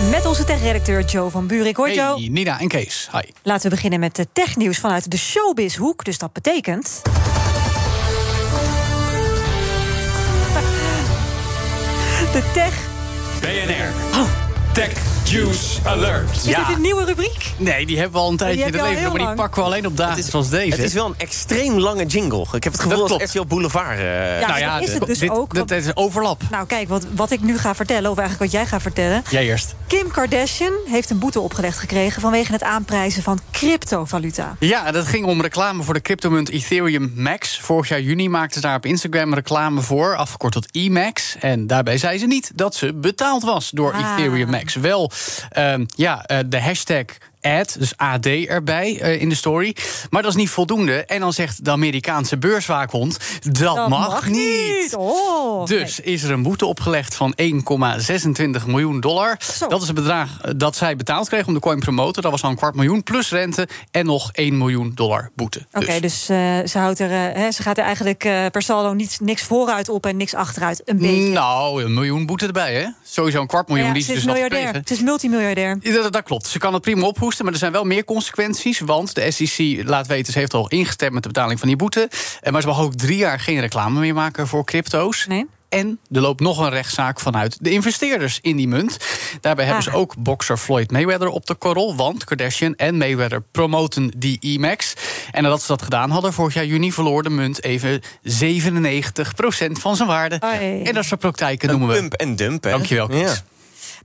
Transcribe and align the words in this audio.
Met 0.00 0.26
onze 0.26 0.44
tech-redacteur 0.44 1.04
Joe 1.04 1.30
van 1.30 1.46
Buurik. 1.46 1.76
Hoi 1.76 1.94
Joe. 1.94 2.18
Hey, 2.18 2.28
Nina 2.28 2.60
en 2.60 2.68
Kees. 2.68 3.08
Hi. 3.12 3.20
Laten 3.42 3.70
we 3.70 3.74
beginnen 3.74 4.00
met 4.00 4.16
de 4.16 4.26
technieuws 4.32 4.78
vanuit 4.78 5.10
de 5.10 5.16
showbiz-hoek. 5.16 6.04
Dus 6.04 6.18
dat 6.18 6.32
betekent... 6.32 7.02
De 12.32 12.42
tech... 12.52 12.74
BNR. 13.40 14.18
Oh. 14.18 14.28
Tech 14.72 15.15
Juice 15.30 15.78
Alert. 15.84 16.30
Is 16.36 16.42
dit 16.42 16.56
een 16.74 16.80
nieuwe 16.80 17.04
rubriek? 17.04 17.52
Nee, 17.56 17.86
die 17.86 17.96
hebben 17.98 18.14
we 18.14 18.24
al 18.26 18.30
een 18.30 18.36
tijdje 18.36 18.64
in 18.64 18.72
het 18.72 18.82
leven, 18.82 19.02
maar 19.12 19.18
die 19.26 19.34
pakken 19.34 19.60
we 19.62 19.66
alleen 19.68 19.86
op 19.86 19.96
dagen 19.96 20.22
zoals 20.24 20.48
deze. 20.48 20.70
Het 20.70 20.84
is 20.84 20.92
wel 20.92 21.06
een 21.06 21.14
extreem 21.16 21.78
lange 21.78 22.06
jingle. 22.06 22.46
Ik 22.52 22.64
heb 22.64 22.72
het 22.72 22.82
gevoel 22.82 22.98
Dat 22.98 23.10
als 23.10 23.18
klopt. 23.18 23.34
RTL 23.34 23.44
Boulevard. 23.54 23.98
eh, 23.98 24.40
Ja, 24.40 24.46
nou 24.58 24.80
dat 24.80 24.88
is 24.88 24.94
het 24.94 25.06
dus 25.06 25.18
dit, 25.18 25.30
ook, 25.30 25.54
Dat, 25.54 25.70
is 25.70 25.96
overlap. 25.96 26.42
Nou 26.50 26.66
kijk, 26.66 26.88
wat, 26.88 27.06
wat 27.14 27.30
ik 27.30 27.40
nu 27.40 27.58
ga 27.58 27.74
vertellen, 27.74 28.10
of 28.10 28.18
eigenlijk 28.18 28.52
wat 28.52 28.60
jij 28.60 28.70
gaat 28.70 28.82
vertellen... 28.82 29.22
Jij 29.30 29.44
eerst. 29.44 29.74
Kim 29.86 30.10
Kardashian 30.10 30.72
heeft 30.88 31.10
een 31.10 31.18
boete 31.18 31.40
opgelegd 31.40 31.78
gekregen... 31.78 32.22
vanwege 32.22 32.52
het 32.52 32.62
aanprijzen 32.62 33.22
van 33.22 33.38
cryptovaluta. 33.56 34.56
Ja, 34.58 34.90
dat 34.90 35.06
ging 35.06 35.24
om 35.24 35.40
reclame 35.40 35.82
voor 35.82 35.94
de 35.94 36.00
cryptomunt 36.00 36.48
Ethereum 36.50 37.12
Max. 37.14 37.60
Vorig 37.60 37.88
jaar 37.88 38.00
juni 38.00 38.28
maakte 38.28 38.54
ze 38.54 38.60
daar 38.60 38.76
op 38.76 38.86
Instagram 38.86 39.34
reclame 39.34 39.80
voor, 39.80 40.16
afgekort 40.16 40.52
tot 40.52 40.68
EMAX. 40.72 41.36
En 41.40 41.66
daarbij 41.66 41.98
zei 41.98 42.18
ze 42.18 42.26
niet 42.26 42.50
dat 42.54 42.74
ze 42.74 42.94
betaald 42.94 43.42
was 43.42 43.70
door 43.70 43.92
Ah. 43.92 44.00
Ethereum 44.00 44.50
Max. 44.50 44.74
Wel, 44.74 45.10
ehm, 45.50 45.84
ja, 45.94 46.24
eh, 46.24 46.38
de 46.46 46.60
hashtag 46.60 47.04
ad, 47.46 47.76
dus 47.78 47.96
AD 47.96 48.26
erbij 48.26 49.00
eh, 49.00 49.20
in 49.20 49.28
de 49.28 49.34
story. 49.34 49.76
Maar 50.10 50.22
dat 50.22 50.30
is 50.30 50.36
niet 50.36 50.50
voldoende. 50.50 51.04
En 51.04 51.20
dan 51.20 51.32
zegt 51.32 51.64
de 51.64 51.70
Amerikaanse 51.70 52.36
beurswaakhond, 52.38 53.18
dat, 53.40 53.88
mag, 53.88 54.28
niet. 54.28 54.94
Oh, 54.96 55.66
Dus 55.66 56.00
is 56.00 56.22
er 56.22 56.30
een 56.30 56.42
boete 56.42 56.66
opgelegd 56.66 57.14
van 57.14 57.34
1,26 57.42 58.66
miljoen 58.66 59.00
dollar. 59.00 59.36
Zo. 59.58 59.66
Dat 59.66 59.80
is 59.80 59.86
het 59.86 59.96
bedrag 59.96 60.40
eh, 60.42 60.50
dat 60.56 60.76
zij 60.76 60.96
betaald 60.96 61.28
kreeg 61.28 61.46
om 61.46 61.54
de 61.54 61.60
coin 61.60 61.78
te 61.78 61.84
promoten. 61.84 62.22
Dat 62.22 62.30
was 62.30 62.42
al 62.42 62.50
een 62.50 62.56
kwart 62.56 62.74
miljoen 62.74 63.02
plus 63.02 63.30
rente 63.30 63.68
en 63.90 64.06
nog 64.06 64.32
1 64.32 64.58
miljoen 64.58 64.92
dollar 64.94 65.30
boete. 65.34 65.66
Oké, 65.72 66.00
dus, 66.00 66.28
eh, 66.28 66.36
ze, 66.66 66.78
houdt 66.78 66.98
er, 66.98 67.52
ze 67.52 67.62
gaat 67.62 67.78
er 67.78 67.84
eigenlijk 67.84 68.18
per 68.50 68.62
saldo 68.62 68.92
niet, 68.92 69.18
niks 69.20 69.42
vooruit 69.42 69.88
op 69.88 70.06
en 70.06 70.16
niks 70.16 70.34
achteruit. 70.34 70.82
Een 70.84 70.98
beetje. 70.98 71.32
Nou, 71.32 71.84
een 71.84 71.94
miljoen 71.94 72.26
boete 72.26 72.46
erbij, 72.46 72.74
hè? 72.74 72.86
Sowieso 73.04 73.40
een 73.40 73.46
kwart 73.46 73.68
miljoen 73.68 73.86
Ja, 73.86 73.92
die 73.92 74.02
ze 74.02 74.12
is 74.12 74.16
dus 74.16 74.26
miljardair. 74.26 74.72
Het 74.72 74.90
is 74.90 75.00
multimiljardair. 75.00 75.76
Ja, 75.80 75.92
Dat, 75.92 76.12
dat 76.12 76.22
klopt. 76.22 76.46
Ze 76.46 76.58
kan 76.58 76.72
het 76.72 76.82
prima 76.82 77.06
ophoesten, 77.06 77.35
maar 77.44 77.52
er 77.52 77.58
zijn 77.58 77.72
wel 77.72 77.84
meer 77.84 78.04
consequenties. 78.04 78.80
Want 78.80 79.14
de 79.14 79.30
SEC, 79.30 79.82
laat 79.88 80.06
weten, 80.06 80.32
ze 80.32 80.38
heeft 80.38 80.54
al 80.54 80.68
ingestemd 80.68 81.12
met 81.12 81.22
de 81.22 81.28
betaling 81.28 81.58
van 81.58 81.68
die 81.68 81.76
boete. 81.76 82.08
Eh, 82.40 82.52
Maar 82.52 82.60
ze 82.60 82.66
mag 82.66 82.80
ook 82.80 82.94
drie 82.94 83.16
jaar 83.16 83.40
geen 83.40 83.60
reclame 83.60 84.00
meer 84.00 84.14
maken 84.14 84.46
voor 84.46 84.64
crypto's. 84.64 85.26
Nee. 85.28 85.46
En 85.68 85.98
er 86.12 86.20
loopt 86.20 86.40
nog 86.40 86.58
een 86.58 86.70
rechtszaak 86.70 87.20
vanuit 87.20 87.56
de 87.60 87.70
investeerders 87.70 88.38
in 88.42 88.56
die 88.56 88.68
munt. 88.68 88.96
Daarbij 89.40 89.64
hebben 89.64 89.84
Ah. 89.84 89.90
ze 89.92 89.96
ook 89.98 90.14
bokser 90.18 90.56
Floyd 90.56 90.90
Mayweather 90.90 91.28
op 91.28 91.46
de 91.46 91.54
korrel. 91.54 91.96
Want 91.96 92.24
Kardashian 92.24 92.74
en 92.74 92.96
Mayweather 92.96 93.42
promoten 93.52 94.12
die 94.16 94.36
IMAX. 94.40 94.94
En 95.30 95.42
nadat 95.42 95.60
ze 95.60 95.66
dat 95.66 95.82
gedaan 95.82 96.10
hadden, 96.10 96.32
vorig 96.32 96.54
jaar 96.54 96.64
juni 96.66 96.92
verloor 96.92 97.22
de 97.22 97.30
munt 97.30 97.62
even 97.64 98.00
97% 98.22 99.78
van 99.78 99.96
zijn 99.96 100.08
waarde. 100.08 100.36
En 100.84 100.94
dat 100.94 101.04
soort 101.04 101.20
praktijken 101.20 101.68
Een 101.70 101.78
noemen 101.78 101.94
we. 101.94 102.00
pump 102.00 102.12
en 102.14 102.36
dump, 102.36 102.64
hè? 102.64 102.70
Dankjewel, 102.70 103.06
Kees. 103.06 103.20
Ja. 103.20 103.36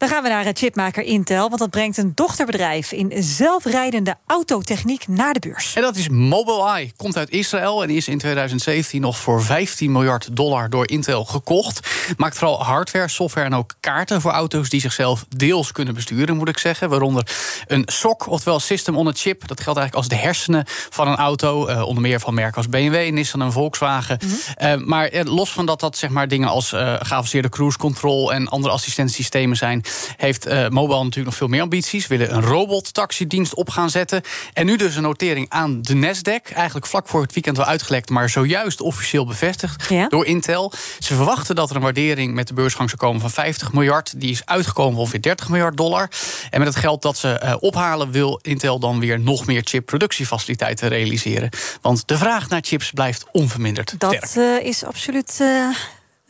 Dan 0.00 0.08
gaan 0.08 0.22
we 0.22 0.28
naar 0.28 0.44
het 0.44 0.58
chipmaker 0.58 1.02
Intel, 1.02 1.48
want 1.48 1.58
dat 1.58 1.70
brengt 1.70 1.96
een 1.96 2.12
dochterbedrijf 2.14 2.92
in 2.92 3.22
zelfrijdende 3.22 4.14
autotechniek 4.26 5.08
naar 5.08 5.32
de 5.32 5.38
beurs. 5.38 5.74
En 5.74 5.82
dat 5.82 5.96
is 5.96 6.08
Mobileye. 6.08 6.92
Komt 6.96 7.16
uit 7.16 7.30
Israël 7.30 7.82
en 7.82 7.90
is 7.90 8.08
in 8.08 8.18
2017 8.18 9.00
nog 9.00 9.18
voor 9.18 9.42
15 9.42 9.92
miljard 9.92 10.36
dollar 10.36 10.70
door 10.70 10.88
Intel 10.88 11.24
gekocht. 11.24 11.88
Maakt 12.16 12.38
vooral 12.38 12.64
hardware, 12.64 13.08
software 13.08 13.46
en 13.46 13.54
ook 13.54 13.74
kaarten 13.80 14.20
voor 14.20 14.30
auto's 14.30 14.68
die 14.68 14.80
zichzelf 14.80 15.24
deels 15.28 15.72
kunnen 15.72 15.94
besturen, 15.94 16.36
moet 16.36 16.48
ik 16.48 16.58
zeggen. 16.58 16.88
Waaronder 16.88 17.30
een 17.66 17.82
SOC, 17.86 18.26
oftewel 18.26 18.60
System 18.60 18.96
on 18.96 19.08
a 19.08 19.12
Chip. 19.14 19.48
Dat 19.48 19.60
geldt 19.60 19.78
eigenlijk 19.78 19.94
als 19.94 20.08
de 20.18 20.26
hersenen 20.26 20.64
van 20.66 21.08
een 21.08 21.16
auto. 21.16 21.66
eh, 21.66 21.82
onder 21.82 22.02
meer 22.02 22.20
van 22.20 22.34
merken 22.34 22.56
als 22.56 22.68
BMW, 22.68 23.10
Nissan 23.12 23.42
en 23.42 23.52
Volkswagen. 23.52 24.18
Eh, 24.56 24.76
maar 24.76 25.06
eh, 25.06 25.24
los 25.24 25.52
van 25.52 25.66
dat 25.66 25.80
dat 25.80 25.96
zeg 25.96 26.10
maar, 26.10 26.28
dingen 26.28 26.48
als 26.48 26.72
eh 26.72 26.94
geavanceerde 26.98 27.48
cruise 27.48 27.78
control 27.78 28.32
en 28.32 28.48
andere 28.48 28.74
assistentiesystemen 28.74 29.56
zijn, 29.56 29.84
heeft 30.16 30.46
eh, 30.46 30.68
Mobile 30.68 30.98
natuurlijk 30.98 31.26
nog 31.26 31.34
veel 31.34 31.48
meer 31.48 31.62
ambities. 31.62 32.06
Willen 32.06 32.34
een 32.34 32.42
robot-taxidienst 32.42 33.54
op 33.54 33.70
gaan 33.70 33.90
zetten. 33.90 34.22
En 34.52 34.66
nu 34.66 34.76
dus 34.76 34.96
een 34.96 35.02
notering 35.02 35.46
aan 35.48 35.82
de 35.82 35.94
Nasdaq. 35.94 36.52
Eigenlijk 36.54 36.86
vlak 36.86 37.08
voor 37.08 37.22
het 37.22 37.32
weekend 37.32 37.56
wel 37.56 37.66
uitgelekt, 37.66 38.10
maar 38.10 38.30
zojuist 38.30 38.80
officieel 38.80 39.26
bevestigd 39.26 39.88
Ja. 39.88 40.08
door 40.08 40.26
Intel. 40.26 40.72
Ze 40.98 41.14
verwachten 41.14 41.54
dat 41.54 41.70
er 41.70 41.76
een 41.76 41.82
waardering 41.82 42.34
met 42.34 42.48
de 42.48 42.54
beursgang 42.54 42.88
zou 42.88 43.00
komen 43.00 43.20
van 43.20 43.30
50 43.30 43.72
miljard. 43.72 44.20
Die 44.20 44.30
is 44.30 44.42
uitgekomen 44.44 44.92
van 44.92 45.00
ongeveer 45.00 45.22
30 45.22 45.48
miljard 45.48 45.76
dollar. 45.76 46.10
En 46.50 46.58
met 46.58 46.68
het 46.68 46.76
geld 46.76 47.02
dat 47.02 47.16
ze 47.16 47.32
eh, 47.32 47.54
ophalen, 47.60 48.10
wil 48.10 48.38
Intel 48.42 48.78
dan 48.78 49.00
weer 49.00 49.20
nog 49.20 49.46
meer 49.46 49.60
chipproductiefaciliteiten 49.64 50.88
realiseren. 50.88 51.48
Want 51.80 52.08
de 52.08 52.16
vraag 52.18 52.48
naar 52.48 52.60
chips 52.64 52.90
blijft 52.90 53.24
onverminderd 53.32 53.92
sterk. 53.96 54.20
Dat 54.20 54.36
eh, 54.36 54.66
is 54.66 54.84
absoluut 54.84 55.42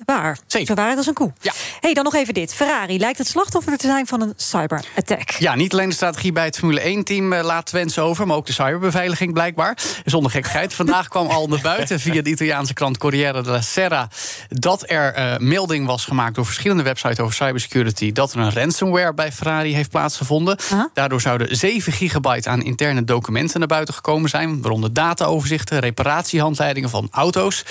waar. 0.05 0.39
Zeker. 0.47 0.67
Zo 0.67 0.75
waar 0.75 0.97
als 0.97 1.07
een 1.07 1.15
koe. 1.15 1.33
Ja. 1.41 1.53
Hey, 1.81 1.95
dan 1.95 2.05
nog 2.05 2.15
even 2.15 2.35
dit. 2.35 2.55
Ferrari 2.55 2.99
lijkt 2.99 3.19
het 3.19 3.27
slachtoffer 3.27 3.77
te 3.77 3.87
zijn 3.87 4.07
van 4.07 4.21
een 4.21 4.33
cyberattack. 4.37 5.31
Ja, 5.31 5.55
niet 5.55 5.73
alleen 5.73 5.89
de 5.89 5.95
strategie 5.95 6.33
bij 6.33 6.45
het 6.45 6.59
Formule 6.59 6.99
1-team 6.99 7.33
eh, 7.33 7.45
laat 7.45 7.71
wensen 7.71 8.03
over... 8.03 8.27
maar 8.27 8.37
ook 8.37 8.47
de 8.47 8.53
cyberbeveiliging 8.53 9.33
blijkbaar. 9.33 9.79
Zonder 10.05 10.31
gekkigheid. 10.31 10.75
Vandaag 10.75 11.09
kwam 11.09 11.27
al 11.27 11.47
naar 11.47 11.61
buiten 11.63 12.01
via 12.01 12.23
de 12.23 12.31
Italiaanse 12.31 12.75
krant 12.75 12.99
Corriere 12.99 13.43
della 13.43 13.61
Sera... 13.61 14.09
dat 14.49 14.85
er 14.91 15.15
eh, 15.15 15.39
melding 15.39 15.87
was 15.87 16.05
gemaakt 16.05 16.35
door 16.35 16.45
verschillende 16.47 16.83
websites 16.83 17.19
over 17.19 17.35
cybersecurity... 17.35 18.13
dat 18.13 18.33
er 18.33 18.39
een 18.39 18.53
ransomware 18.53 19.15
bij 19.15 19.33
Ferrari 19.33 19.75
heeft 19.75 19.91
plaatsgevonden. 19.91 20.59
Daardoor 20.95 21.21
zouden 21.21 21.57
7 21.57 21.93
gigabyte 21.93 22.49
aan 22.49 22.63
interne 22.63 23.05
documenten 23.05 23.59
naar 23.59 23.69
buiten 23.69 23.95
gekomen 23.95 24.31
zijn... 24.31 24.61
waaronder 24.61 24.93
dataoverzichten, 24.93 25.79
reparatiehandleidingen 25.79 26.91
van 26.91 27.09
auto's. 27.11 27.65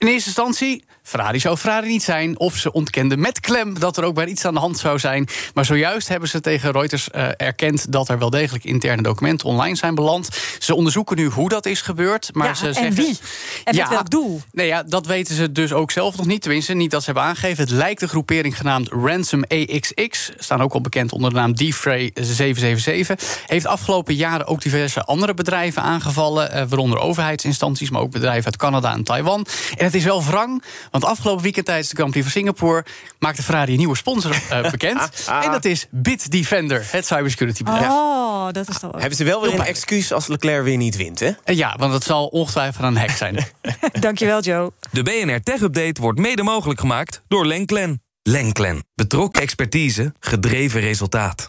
In 0.00 0.06
eerste 0.06 0.28
instantie, 0.28 0.84
Ferrari 1.02 1.40
zou 1.40 1.56
Ferrari 1.56 1.88
niet 1.88 2.02
zijn. 2.02 2.38
Of 2.38 2.56
ze 2.56 2.72
ontkenden 2.72 3.20
met 3.20 3.40
klem 3.40 3.78
dat 3.78 3.96
er 3.96 4.04
ook 4.04 4.14
maar 4.14 4.28
iets 4.28 4.44
aan 4.44 4.54
de 4.54 4.60
hand 4.60 4.78
zou 4.78 4.98
zijn. 4.98 5.28
Maar 5.54 5.64
zojuist 5.64 6.08
hebben 6.08 6.28
ze 6.28 6.40
tegen 6.40 6.70
Reuters 6.72 7.10
eh, 7.10 7.28
erkend 7.36 7.92
dat 7.92 8.08
er 8.08 8.18
wel 8.18 8.30
degelijk 8.30 8.64
interne 8.64 9.02
documenten 9.02 9.48
online 9.48 9.76
zijn 9.76 9.94
beland. 9.94 10.28
Ze 10.58 10.74
onderzoeken 10.74 11.16
nu 11.16 11.26
hoe 11.26 11.48
dat 11.48 11.66
is 11.66 11.80
gebeurd. 11.82 12.30
Maar 12.32 12.46
Ja, 12.46 12.54
ze 12.54 12.66
en 12.66 12.74
zeggen, 12.74 12.94
wie? 12.94 13.18
En 13.64 13.76
met 13.76 13.88
welk 13.88 14.10
doel? 14.10 14.40
Nee, 14.52 14.66
ja, 14.66 14.82
dat 14.82 15.06
weten 15.06 15.34
ze 15.34 15.52
dus 15.52 15.72
ook 15.72 15.90
zelf 15.90 16.16
nog 16.16 16.26
niet. 16.26 16.42
Tenminste, 16.42 16.74
niet 16.74 16.90
dat 16.90 17.00
ze 17.00 17.10
hebben 17.10 17.28
aangegeven. 17.28 17.64
Het 17.64 17.72
lijkt 17.72 18.00
de 18.00 18.08
groepering 18.08 18.56
genaamd 18.56 18.88
Ransom 18.88 19.44
AXX. 19.48 20.30
Staan 20.38 20.62
ook 20.62 20.72
al 20.72 20.80
bekend 20.80 21.12
onder 21.12 21.30
de 21.30 21.36
naam 21.36 21.54
Defray 21.56 22.10
777. 22.14 23.44
Heeft 23.46 23.66
afgelopen 23.66 24.14
jaren 24.14 24.46
ook 24.46 24.62
diverse 24.62 25.04
andere 25.04 25.34
bedrijven 25.34 25.82
aangevallen. 25.82 26.52
eh, 26.52 26.64
waaronder 26.68 26.98
overheidsinstanties, 26.98 27.90
maar 27.90 28.00
ook 28.00 28.10
bedrijven 28.10 28.44
uit 28.44 28.56
Canada 28.56 28.92
en 28.92 29.04
Taiwan. 29.04 29.46
En 29.76 29.89
het 29.92 30.00
is 30.00 30.06
wel 30.06 30.24
wrang, 30.24 30.62
want 30.90 31.04
afgelopen 31.04 31.42
weekend 31.42 31.66
tijdens 31.66 31.88
de 31.88 31.96
Grand 31.96 32.10
Prix 32.10 32.26
van 32.26 32.40
Singapore 32.40 32.84
maakte 33.18 33.42
Ferrari 33.42 33.72
een 33.72 33.78
nieuwe 33.78 33.96
sponsor 33.96 34.42
eh, 34.50 34.70
bekend. 34.70 35.28
En 35.42 35.50
dat 35.50 35.64
is 35.64 35.86
Bitdefender, 35.90 36.86
het 36.90 37.06
cybersecurity 37.06 37.62
bedrijf. 37.62 37.90
Oh, 37.90 38.50
dat 38.52 38.68
is 38.68 38.78
toch. 38.78 38.92
Hebben 38.92 39.16
ze 39.16 39.24
wel 39.24 39.42
weer 39.42 39.54
een 39.54 39.64
excuus 39.64 40.12
als 40.12 40.26
Leclerc 40.26 40.64
weer 40.64 40.76
niet 40.76 40.96
wint, 40.96 41.20
hè? 41.20 41.30
En 41.44 41.56
ja, 41.56 41.76
want 41.78 41.92
het 41.92 42.04
zal 42.04 42.26
ongetwijfeld 42.26 42.84
een 42.84 42.96
hack 42.96 43.10
zijn. 43.10 43.46
Dankjewel, 44.00 44.40
Joe. 44.40 44.72
De 44.90 45.02
BNR 45.02 45.42
Tech 45.42 45.60
Update 45.60 46.00
wordt 46.00 46.18
mede 46.18 46.42
mogelijk 46.42 46.80
gemaakt 46.80 47.22
door 47.28 47.46
Lenklen. 47.46 48.02
Lenklen. 48.22 48.84
Betrokken 48.94 49.42
expertise, 49.42 50.14
gedreven 50.20 50.80
resultaat. 50.80 51.48